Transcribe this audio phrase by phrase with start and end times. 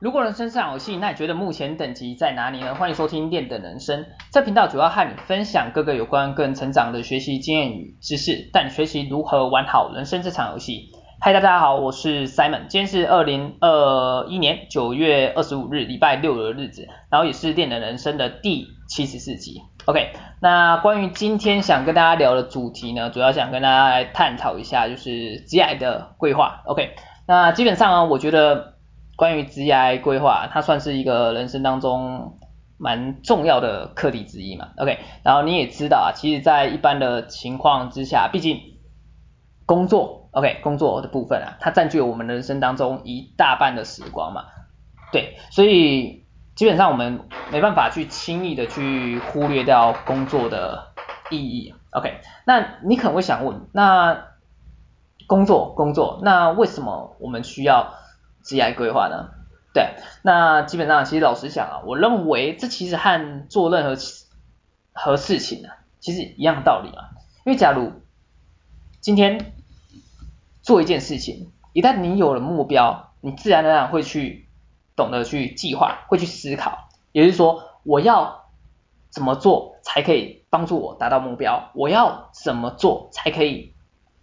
[0.00, 2.74] 如果人生是场游戏，那你觉得目前等级在哪里呢？
[2.74, 10.90] 欢迎收听练等人生，这频道主要和你分享各个有关个人成长的学习经验与知识，带你学习如何玩好人生这场游戏。
[11.20, 19.60] 嗨，大家好，我是 Simon，今天是二零二一年九月二十五日，礼拜六的日子，然后也是练等人生的第七十四集。
[19.84, 26.62] OK，那关于今天想跟大家聊的主题呢，主要想跟大家来探讨一下，就是职业的规划。
[26.64, 26.94] OK，
[27.28, 28.79] 那基本上啊，我觉得。
[29.20, 32.38] 关于职业规划，它算是一个人生当中
[32.78, 34.68] 蛮重要的课题之一嘛。
[34.78, 38.58] OK，然后你也知道啊，其实，在一般的情况之下，毕竟
[39.66, 44.46] 工作，OK，工作的部分啊，它占据了我们人生当中一大半的时光嘛。
[45.12, 46.24] 对，所以
[46.54, 47.20] 基本上我们
[47.52, 50.94] 没办法去轻易的去忽略掉工作的
[51.28, 51.74] 意义。
[51.90, 54.28] OK，那你可能会想问，那
[55.26, 57.99] 工作，工作，那为什么我们需要？
[58.42, 59.30] 职业规划呢？
[59.72, 64.02] 对，那基本上其实老实讲啊，我认为这其实和做任何
[64.92, 67.10] 和事情啊，其实一样道理啊。
[67.44, 67.92] 因为假如
[69.00, 69.52] 今天
[70.62, 74.48] 做一件事情，一旦你有了目标，你自然而然会去
[74.96, 78.50] 懂得去计划，会去思考，也就是说，我要
[79.08, 81.70] 怎么做才可以帮助我达到目标？
[81.74, 83.72] 我要怎么做才可以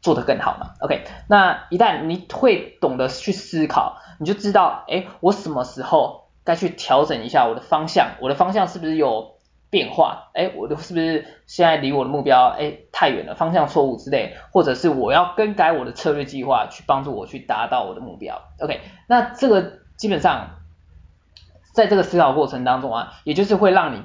[0.08, 3.98] 做得更好嘛？OK，那一旦你会懂得去思考。
[4.22, 8.12] 你就知道，哎，我什么时候该去调整一下我的方向？
[8.22, 9.36] 我的方向是不是有
[9.70, 10.30] 变化？
[10.34, 20.52] 哎，我的是不是现在离我的目标哎太远了，方向错误之类，或者是我要更改我的策略计划，去帮助我去达到我的目标？OK，那这个基本上
[21.74, 24.04] 在这个思考过程当中啊，也就是会让你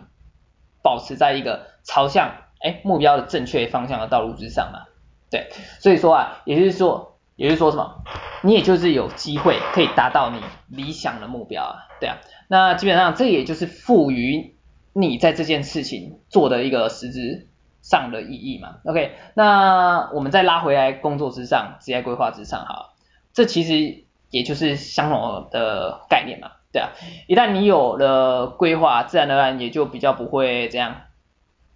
[0.83, 4.92] 保持在一个朝向哎目标的正确方向的道路之上嘛。
[5.33, 5.49] 对，
[5.81, 7.09] 所以说啊，也就是说。
[7.35, 8.05] 也就是说什么？
[8.43, 12.19] 你也就是有机会可以达到你理想的目标啊，对啊。
[12.47, 14.55] 那基本上这也就是赋予
[14.93, 17.49] 你在这件事情做的一个实质
[17.81, 18.77] 上的意义嘛。
[18.85, 22.91] OK，那我们再拉回来工作之上，职业规划之上哈，
[23.33, 26.91] 这其实也就是相同的概念嘛，对啊。
[27.27, 30.97] 一旦你有了规划，自然而然也就比较不会这样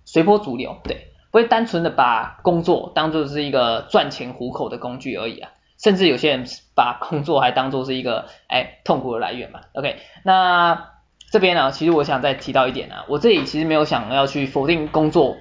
[0.04, 1.08] 随波逐流，对。
[1.30, 5.50] 不会单纯的把工作当做是一个赚钱糊口的工具而已啊，
[5.82, 9.60] 甚至有些人把工作还当做是一个哎痛苦的来源嘛。
[9.74, 10.92] OK，那
[11.30, 15.36] 这边呢，其实我想再提到一点啊，我这里其实没有想要去否定工作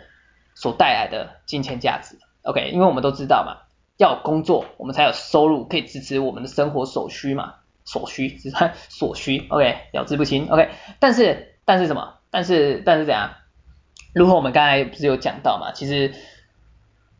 [0.55, 2.17] 所带来的金钱价值。
[2.43, 9.47] OK，因为我们都知道嘛，要有工作我们才有收入可以支持我们的生活所需嘛，所需只 是所需。
[9.49, 10.49] OK，咬字不清。
[10.49, 10.69] OK，
[10.99, 12.15] 但是但是什么？
[12.31, 13.31] 但是但是怎样？
[14.15, 16.13] 如果我们刚才不是有讲到嘛，其实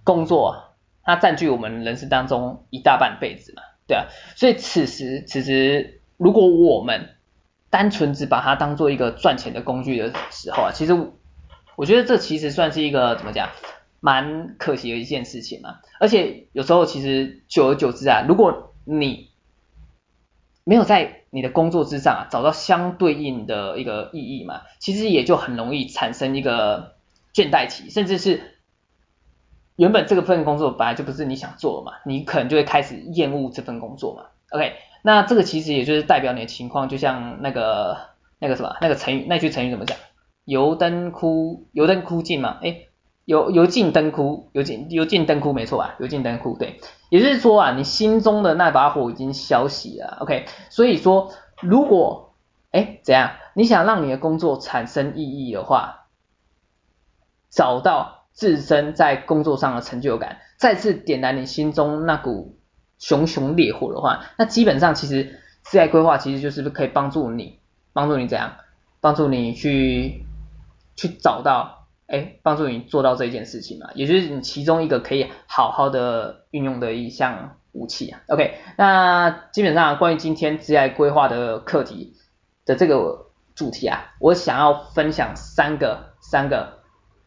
[0.06, 4.06] 工作它占据我们人生当中一大半辈子嘛，对啊，
[4.38, 7.10] 所以此时此时如果我们
[7.70, 10.94] 单纯只把它当做一个赚钱的工具的时候啊，其实
[11.76, 13.50] 我觉得这其实算是一个怎么讲，
[14.00, 19.32] 蛮可惜的一件事情嘛，而且有时候其实久而久之啊，如果你
[20.66, 26.96] 没有在你的工作之上啊，找到相对应的一个意义嘛，其实也就很容易产生一个
[27.34, 28.58] 倦怠期，甚至是
[29.76, 34.26] 原本这个份工作本来就不是你想做的嘛，你可能就会开始厌恶这份工作嘛。
[34.50, 34.74] OK，
[35.04, 37.98] 那这个其实也就是代表你的情况，就像那个
[38.40, 39.98] 那个什么那个成语，那句成语怎么讲？
[40.46, 42.88] 油灯枯油灯枯尽嘛，哎。
[43.26, 45.96] 油油尽灯枯，油尽油尽灯枯没错吧？
[46.00, 50.46] 油尽灯枯，对，也就是说啊，你心中的那把火已经消息了，OK？
[50.70, 52.36] 所以说，如果
[52.72, 56.06] 哎怎样，你想让你的工作产生意义的话，
[57.50, 62.60] 找到自身在工作上的成就感，再次点燃你心中那股
[63.00, 67.58] 熊熊烈火的话，那基本上其实职业规划其实就是可以帮助你，
[67.92, 68.54] 帮助你怎样，
[69.02, 70.24] 帮助你去
[70.96, 71.75] 去找到。
[72.08, 78.22] 哎，帮助你做到这一件事情嘛，也就是你其中一个可以好好的运用的一项武器啊。
[78.28, 82.14] OK，那基本上关于今天职业规划的课题
[82.64, 86.84] 的这个主题啊，我想要分享三个三个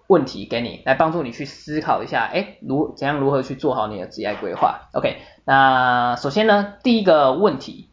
[0.06, 4.88] 问题给你，来帮助你去思考一下，哎，如怎样如何去做好你的职业规划。
[4.92, 7.90] OK，那首先呢，第一个问题，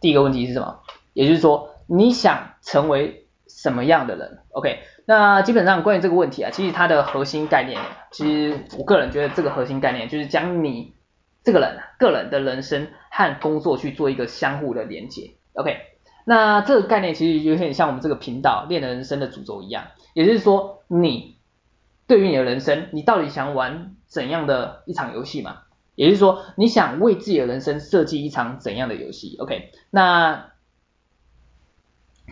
[0.00, 0.80] 第一个问题是什么？
[1.12, 4.78] 也就是说，你想成为什么样的人？OK。
[5.04, 10.94] 那基本上关于这个问题啊，其实它的核心概念，其实我个人觉得这个核心概念就是将你
[11.42, 15.32] 这个人个人的人生和工作去做一个相互的连接。
[15.54, 15.76] OK，
[16.24, 21.36] 那这个概念其实有点像我们这个频道练的人生的主轴一样，也就是说你
[22.06, 25.62] 对于你的人生，你到底想玩怎样的一场游戏嘛？
[25.94, 30.52] 也就是说你想为自己的人生设计一场怎样的游戏？OK，那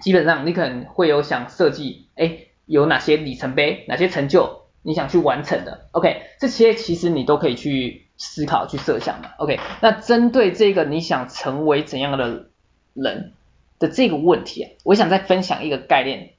[0.00, 2.38] 基本上你可能会有想设计，哎，
[2.70, 9.58] 有哪些里程碑，哪些成就你想去完成的，OK，这些其实你都可以去思考、去设想嘛，OK。
[9.80, 12.46] 那针对这个你想成为怎样的
[12.94, 13.32] 人
[13.80, 16.34] 的这个问题啊，我想再分享一个概念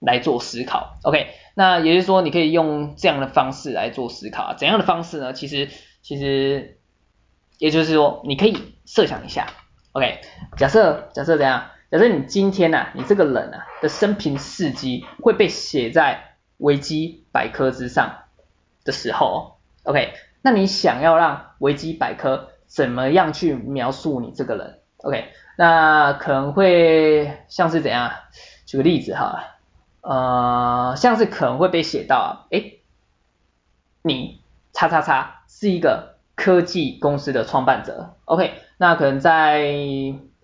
[0.00, 1.28] 来做思考，OK。
[1.54, 5.32] 那也就是说，你可以用这样的方式来做思考，怎样的方式呢？
[5.32, 5.68] 其实，
[6.02, 6.78] 其实，
[7.58, 9.46] 也就是说，你可以设想一下
[9.92, 10.18] ，OK。
[10.56, 11.68] 假设，假设怎样？
[11.92, 18.22] 假设你今天呐、啊，你这个人啊的生平事迹会被写在维基百科之上
[18.82, 20.14] 的时候，OK。
[20.40, 25.32] 那你想要让维基百科怎么样去描述你这个人？OK。
[25.58, 28.10] 那可能会像是怎样？
[28.64, 29.44] 举个例子哈。
[30.00, 32.80] 呃，像是可能会被写到啊，诶，
[34.00, 34.40] 你
[34.72, 39.62] 叉叉叉是一个科技公司的创办者，OK，那可能在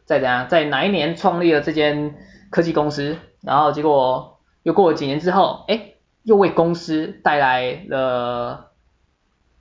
[0.08, 2.14] 在怎样，在哪一年创立了这间
[2.48, 8.70] 科技公司，然后结果又过了几年之后，诶，又为公司带来了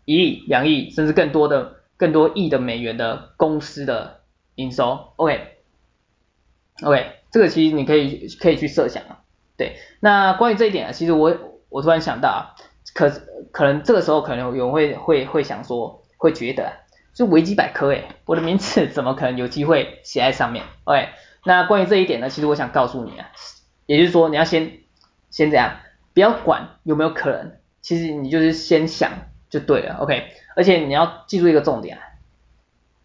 [0.05, 4.21] 一亿、两亿甚至更多的更多亿的美元的公司的
[4.55, 9.19] 营收，OK，OK，这个其实你可以可以去设想啊。
[9.57, 11.35] 对，那关于这一点啊，其实我
[11.67, 12.55] 我突然想到啊，
[12.93, 13.11] 可
[13.51, 16.71] 可能这个时候可能有人会会会想说，会觉得，
[17.17, 21.09] 就维基百科诶，我的名字怎么可能有机会写在上面？OK，
[21.43, 23.31] 那关于这一点呢，其实我想告诉你啊，
[23.87, 24.81] 也就是说你要先
[25.31, 25.77] 先这样，
[26.13, 29.09] 不要管有没有可能，其实你就是先想
[29.49, 32.03] 就对了，OK，而且你要记住一个重点啊，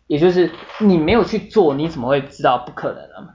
[0.06, 3.34] 也就是你没有去做，你怎么会知道不可能呢？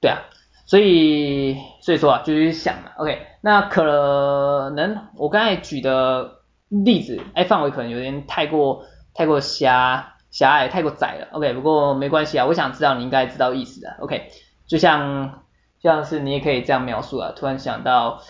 [0.00, 0.22] 对啊。
[0.64, 14.30] 所以，所以说啊，就是想嘛，OK，那可能我刚才举的例子，哎，范围可能有点太过太过狭狭隘，太过窄了，OK，不过没关系啊，我想知道你应该知道意思的，OK，
[14.66, 15.44] 就像
[15.80, 18.22] 就像是你也可以这样描述啊，突然想到，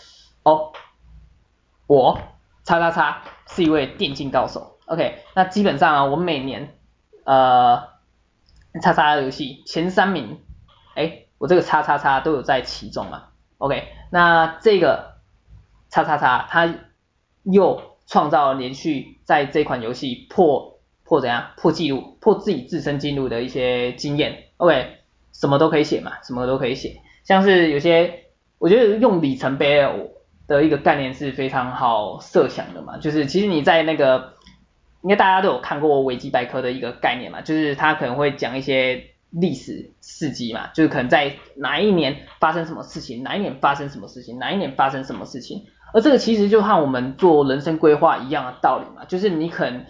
[0.43, 0.73] 哦，
[1.87, 2.19] 我
[2.65, 6.75] 叉叉叉是一位电竞高手，OK，那基本上啊，我每年
[7.25, 7.89] 呃
[8.83, 10.41] 叉叉游戏前三名，
[10.95, 11.19] 哎。
[11.39, 13.25] 我这个叉叉叉都有在其中嘛
[13.59, 15.17] ，OK，那这个
[15.91, 16.73] 叉叉叉它
[17.43, 20.72] 又创造连续在这款游戏破
[21.13, 24.97] 破怎样破纪录破自己自身纪录的一些经验，OK，
[25.35, 28.21] 什么都可以写嘛，什么都可以写，像是有些
[28.57, 29.87] 我觉得用里程碑
[30.47, 34.33] 的一个概念是非常好设想的嘛，就是其实你在那个
[35.03, 39.05] 应该大家都有看过维基百科的一个概念嘛，就是它可能会讲一些。
[39.35, 45.65] 历史事迹嘛，就是可能在哪一年发生什么事情，哪一年发生什么事情，哪一年发生什么事情，
[45.95, 49.87] 而这个其实就和我们做人生规划一样的道理嘛，就是你可能，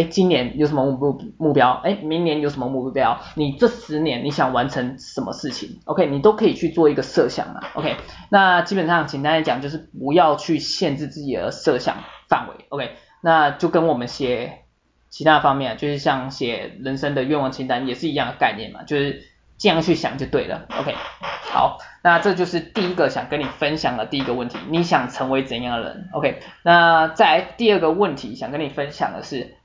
[0.00, 7.96] 哎，今年有什么目目标，哎，明年有什么目标，你这十年你想完成什么事情，OK，你都可以去做一个设想嘛，OK，
[8.30, 11.98] 那基本上简单来讲就是不要去限制自己的设想
[12.28, 14.62] 范围，OK，那就跟我们写。
[15.12, 19.24] 其他方面就是像写人生的愿望清单也是一样的概念嘛，就是
[19.58, 20.66] 这样去想就对了。
[20.78, 20.94] OK，
[21.52, 29.56] 好，那这就是第一个想跟你分享的第一个问题，你想成为怎样的人？OK，那再来第二个问题想跟你分享的是，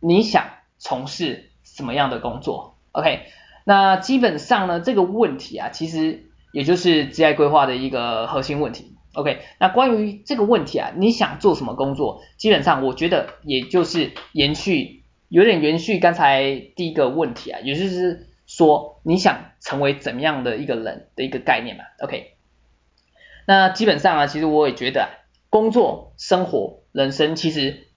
[0.00, 0.44] 你想
[0.78, 3.26] 从事什么样的工作？OK，
[3.64, 8.94] 那基本上呢这个问题啊，其实也就是职业规划的一个核心问题。
[9.14, 12.22] OK，那关于这个问题啊，你想做什么工作？
[12.36, 21.84] 基本上我觉得也就是延续，有点延续刚才第一个问题啊，也就是说你想成为怎么样的一个人的一个概念嘛。
[22.00, 22.34] OK，
[23.46, 25.08] 那基本上啊，其实我也觉得，
[25.50, 27.87] 工作、生活、人生其实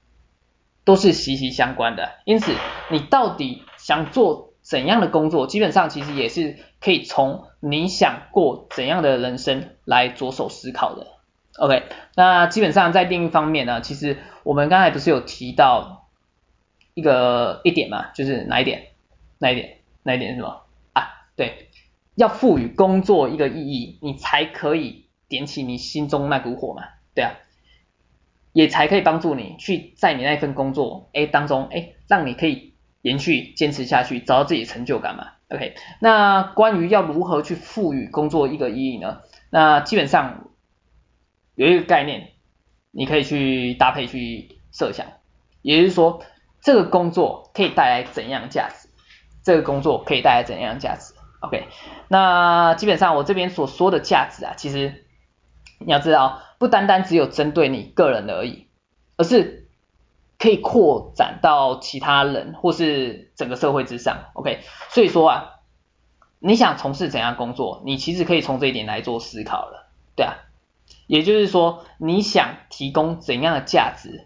[0.85, 2.53] 都是息息相关的，因此
[2.89, 6.57] 你到底想做怎样的工作，基本上其实也是。
[6.83, 11.05] 可以从你想过怎样的人生来着手思考的
[11.59, 11.83] ，OK？
[12.15, 16.07] 那基本上在另一方面呢，其实我们刚才不是有提到
[16.95, 18.87] 一个一点嘛，就是哪一点？
[19.37, 19.77] 哪一点？
[20.01, 20.63] 哪一点是什么？
[20.93, 21.69] 啊，对，
[22.15, 26.81] 要赋予工作一个意义，你才可以点起你心中那股火嘛，
[27.13, 27.33] 对啊，
[28.53, 35.27] 也才可以帮助你去在你那份工作哎当中哎，让你可以延续坚持下去，找到自己的成就感嘛。
[35.49, 39.21] OK，那关于要如何去赋予工作一个意义呢？
[39.49, 40.47] 那基本上
[41.55, 42.29] 有一个概念，
[42.91, 45.05] 你可以去搭配去设想，
[45.61, 46.23] 也就是说，
[46.61, 48.87] 这个工作可以带来怎样价值？
[49.43, 51.65] 这个工作可以带来怎样价值？OK，
[52.07, 55.03] 那基本上我这边所说的价值啊，其实
[55.85, 58.67] 你要知道，不单单只有针对你个人而已，
[59.17, 59.59] 而是。
[60.41, 65.59] 可以扩展到其他人或是整个社会之上，OK，所以说啊，
[66.39, 70.37] 你想从事怎样工作，你其实可以从这一点来做思考了，对啊，
[71.05, 74.25] 也就是说你想提供怎样的价值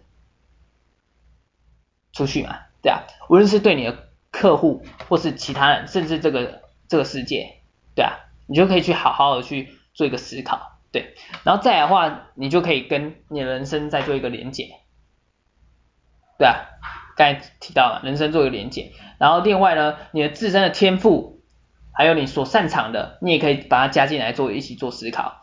[2.14, 7.58] 出去嘛，对啊，无论是对你的客户或是其他人，甚至这个这个世界，
[7.94, 8.14] 对啊，
[8.46, 11.14] 你就可以去好好的去做一个思考，对，
[11.44, 14.68] 然后再来的话，你就可以跟你的人生再做一个连结，
[16.38, 16.54] 对啊，
[17.16, 21.34] 刚才提到了人生做一个连结，然后另外呢，你的自身的天赋。
[21.98, 25.40] 还有你所擅长的，你也可以把它加进来做一起做思考。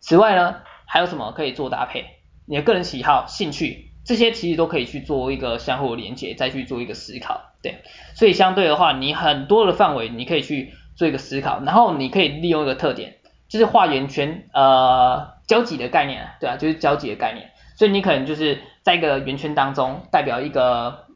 [0.00, 2.04] 此外呢，还有什么可以做搭配？
[2.44, 7.54] 你的个人喜好、兴趣这些其实都可以去做一个相互连接，再去做一个思考。
[7.62, 7.78] 对，
[8.14, 13.16] 所以相对的话，你很多的范围你可以去做一个思考，然后你可以利用一个特点，
[13.48, 17.50] 就是画圆圈，呃，交集的概念，对啊，就是交集的概念。
[17.76, 21.06] 所以你可能就是在一个圆圈当中代表一个。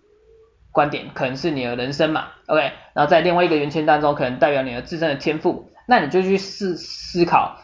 [0.75, 7.59] 观点可能是你的人生嘛，OK，然后在另外一个圆圈当中，可能代表你的自身的天赋，那你就去思思考，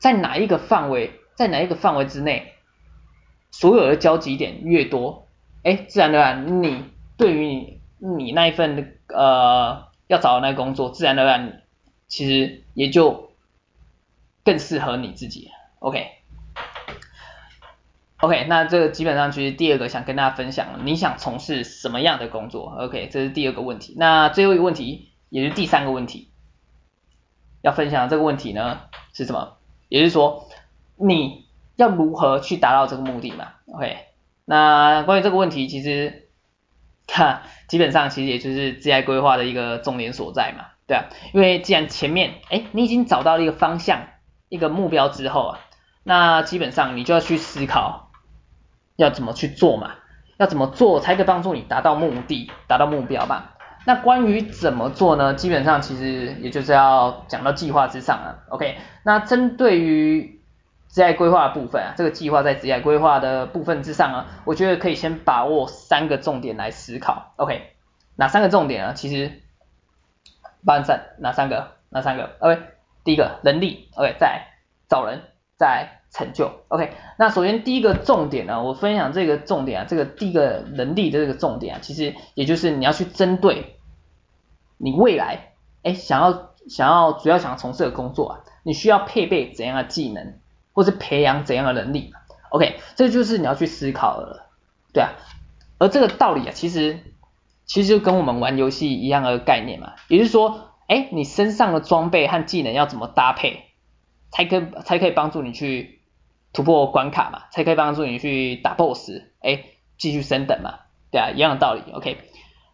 [0.00, 2.54] 在哪一个范围，在哪一个范围之内，
[3.52, 5.28] 所有的交集点越多，
[5.62, 6.86] 哎，自然而然，你
[7.16, 11.62] 对于你你那一份呃要找的那个工作，自然而然
[12.08, 13.29] 其实也就
[14.50, 16.08] 更适合你自己，OK。
[18.18, 23.94] OK，那这个基本上就是第二个想跟大家分享，你想从事什么样的工作？OK，这是第二个问题。
[23.96, 26.32] 那最后一个问题，也是第三个问题，
[27.62, 28.80] 要分享这个问题呢
[29.12, 29.56] 是什么？
[29.88, 30.48] 也就是说，
[30.96, 33.98] 你要如何去达到这个目的嘛？OK，
[34.46, 36.28] 那关于这个问题，其实
[37.06, 44.08] 看基本上其实也就是职业规划的一个重点所在嘛，对啊，因为既然前面哎你已经找到了一个方向、
[44.50, 45.58] 一个目标之后啊，
[46.02, 48.08] 那基本上你就要去思考。
[48.96, 49.92] 要怎么去做嘛？
[50.36, 53.56] 要怎么做才可以帮助你达到目的、达到目标吧？
[53.86, 55.32] 那关于怎么做呢？
[55.32, 58.44] 基本上其实也就是要讲到计划之上了。
[58.50, 60.42] OK，那针对于
[60.90, 67.32] 职业规划的部分啊，这个计划在职业规划的部分之上啊，我觉得可以先把握三个重点来思考。
[67.36, 67.72] OK，
[68.16, 68.92] 哪三个重点啊？
[68.92, 69.40] 其实，
[70.66, 71.72] 包含三哪三个？
[71.88, 72.60] 哪三个？OK，
[73.04, 74.46] 第一个人力，OK，再
[74.88, 75.22] 找人，
[75.56, 75.96] 再。
[76.12, 83.76] 成就，OK，那首先第一个重点呢，我分享这个重点啊，这个第一个能力的这个重点啊，其实也就是你要去针对
[84.76, 85.52] 你未来，
[85.84, 90.40] 哎，想要想要主要想从事的工作啊，你需要配备怎样的技能，
[90.72, 92.12] 或是培养怎样的能力
[92.48, 94.46] ，OK，这就是你要去思考的了，
[94.92, 95.10] 对啊，
[95.78, 96.98] 而这个道理啊，其实
[97.66, 103.62] 其实就跟我们玩游戏一样的概念嘛，也就是说，哎，你身上的装备和技能要怎么搭配，
[104.30, 105.98] 才可才可以帮助你去。
[106.52, 109.08] 突破关卡嘛，才可以帮助你去打 boss，
[109.40, 109.66] 哎，
[109.96, 110.80] 继续升等嘛，
[111.12, 112.18] 对啊，一样的道理，OK。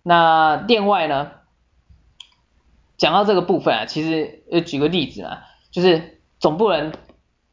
[0.03, 1.31] 那另外呢，
[2.97, 6.95] 讲到这个部分啊，其实呃举个例子嘛，就是总不能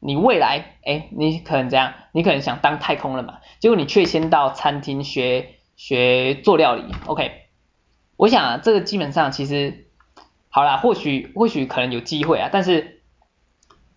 [0.00, 7.48] 你未来，哎，你可能这样，你可能想当太空人嘛，结果你却先到餐厅学学做料理，OK。
[8.16, 9.83] 我想啊，这个基本上其实
[10.54, 13.02] 好啦，或许或许可能有机会啊，但是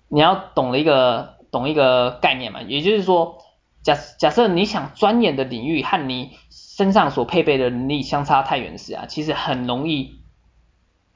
[0.08, 1.38] 你要懂了一个。
[1.50, 3.38] 懂一个概念嘛，也就是说，
[3.82, 10.20] 假假设你想钻研的领域和你身上所配备的能力相差太远时啊，其实很容易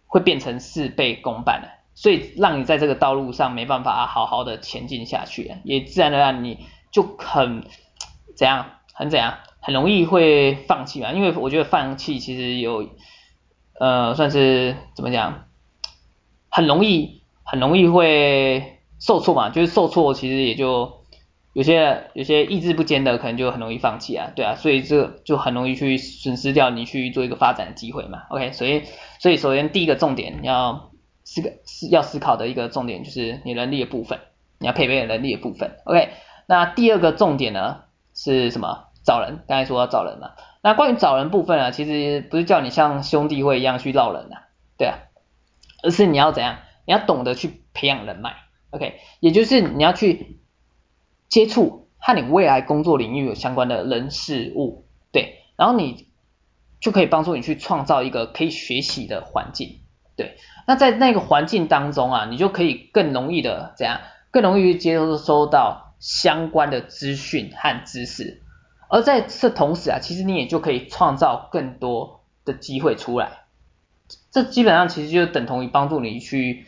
[0.08, 7.66] 会变成事倍功半的，所以让你在这个道路上没办法好好的前进下去，也自然而然你就很
[8.34, 12.90] 怎样，很怎样，很容易会放弃嘛，因为我觉得放弃其实有
[13.82, 15.46] 呃算是怎么讲，
[16.50, 18.78] 很容易很容易会。
[19.04, 21.02] 受挫嘛，就是受挫，其实也就
[21.54, 28.20] 有些有些意志不坚的，可能就很容易放弃啊，对啊，所以这就很容易去损失掉你去做一个发展的机会嘛。
[28.30, 28.84] OK，所以
[29.18, 30.92] 所以首先第一个重点要
[31.24, 34.20] 思个是要思考的一个重点就是你能力的部分，
[34.60, 35.78] 你要配备能力的部分。
[35.86, 36.10] OK，
[36.46, 37.80] 那第二个重点呢
[38.14, 38.91] 是什么？
[39.04, 40.32] 找人，刚才说要找人嘛。
[40.64, 44.98] 那关于找人部分啊，其实不是叫你像兄弟会一样去捞人啊，对啊，
[45.84, 46.60] 而是你要怎样？
[46.86, 48.36] 你要懂得去培养人脉。
[48.72, 50.40] OK，也就是你要去
[51.28, 56.08] 接触和你未来工作领域有相关的人事物，对，然后你
[56.80, 59.82] 就可以帮助你去创造一个可以学习的环境，
[60.16, 64.00] 对，那在那个环境当中啊，你就可以更容易的怎样，
[64.32, 68.42] 更容易接收到相关的资讯和知识，
[68.92, 73.46] 而在这同时啊，其实你也就可以创造更多的机会出来，
[74.32, 76.66] 这基本上其实就等同于帮助你去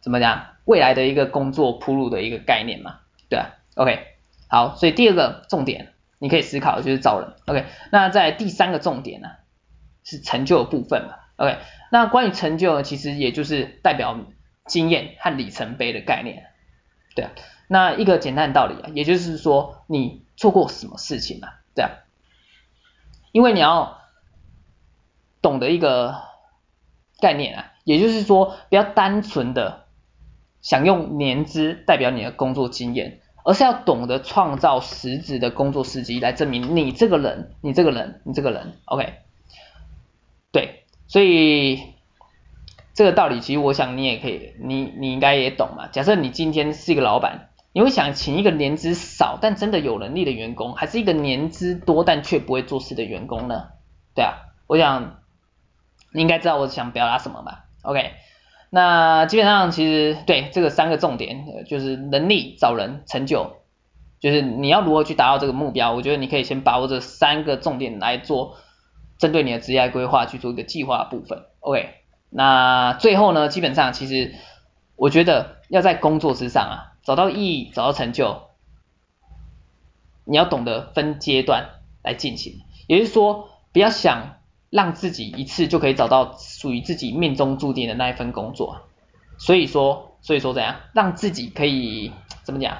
[0.00, 0.46] 怎么讲？
[0.64, 4.00] 未来的一个工作铺路的一个概念嘛，对啊，OK，
[4.48, 9.28] 好，所以第二个重点你可以思考就是找人，OK，那在第三个重点呢、
[10.04, 11.58] 是成就的部分嘛，OK，
[11.90, 14.18] 那关于成就呢，其实也就是代表
[14.66, 16.44] 经验和里程碑的概念。
[17.14, 17.30] 对啊，
[17.66, 21.60] 那一个简单的道理啊，也就是说你做过什么事情啊？
[21.74, 21.90] 对啊，
[23.32, 23.98] 因为你要
[25.42, 26.22] 懂得一个
[27.20, 29.84] 概念啊，也就是说不要单纯的
[30.62, 33.20] 想用年资代表你的工作经验。
[33.44, 39.14] 而是要懂得创造实质的工作事迹来证明你这个人，你这个人，你这个人，OK？
[40.52, 41.94] 对，所以
[42.92, 45.86] 这个道理其实我想你也可以，你你应该也懂嘛。
[45.86, 53.68] 假设你今天是一个老板，你会想请一个年资少但真的有能力的员工，还是一个年资多但却不会做事的员工呢？
[54.16, 54.34] 对啊，
[54.66, 55.20] 我想
[56.12, 58.14] 你应该知道我想表达什么吧？OK？
[58.70, 63.58] 那基本上其实对这个三个重点，就是能力、找人、成就，
[64.18, 68.56] 就是你要如何去达到这个目标，我觉得你可以先把握这三个重点来做，
[69.18, 71.44] 针对你的职业规划去做一个计划部分。
[71.60, 71.90] OK，
[72.28, 74.34] 那最后呢，基本上其实
[74.96, 78.42] 我觉得要在工作之上啊，找到意义、找到成就，
[80.24, 81.70] 你要懂得分阶段
[82.04, 84.34] 来进行，也就是说不要想。
[84.70, 88.82] 让自己一次就可以找到属于自己命中注定的那一份工作，
[89.38, 92.12] 所以说，所以说怎样让自己可以
[92.42, 92.76] 怎么讲，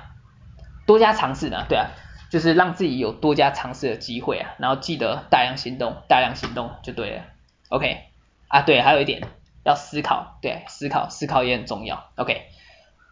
[0.87, 1.65] 多加尝试呢？
[1.67, 1.87] 对啊，
[2.31, 7.23] 就是让自己有多加尝试的机会啊，然后记得大量行动，大量行动就对了。
[7.71, 8.03] OK，
[8.49, 9.27] 啊对，还有一点
[9.65, 12.11] 要思考，对，思考，思考也很重要。
[12.17, 12.49] OK，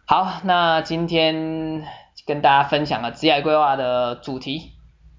[0.09, 1.83] 好，那今天
[2.25, 4.71] 跟大家分享了职业规划的主题，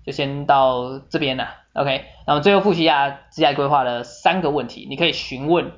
[0.07, 1.49] 就先到这边了。
[1.75, 5.73] OK，那么最后复习一下职业规划的三个问题，你可以询问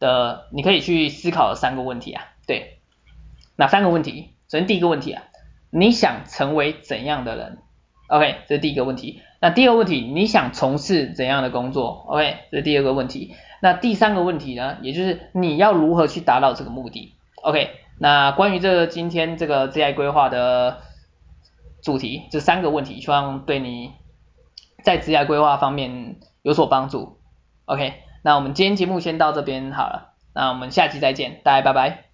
[0.00, 2.24] 的，你可以去思考的三个问题啊。
[2.44, 2.80] 对，
[3.54, 4.32] 哪三个问题？
[4.50, 5.22] 首先第一个问题啊，
[5.70, 7.58] 你想成为怎样的人
[8.08, 9.22] ？OK，这是第一个问题。
[9.40, 13.36] 那第二个问题，你想从事怎样的工作？OK，这是第二个问题。
[13.62, 20.82] 那第三个问题呢，也就是你要如何去达到这个目的？OK，那关于这个今天这个职业规划的
[21.82, 23.92] 主题，这三个问题，希望对你。
[24.84, 27.18] 在职业规划方面有所帮助。
[27.64, 32.05] OK，那我们今天节目先到这边好了，那我们下期再见，大家拜拜。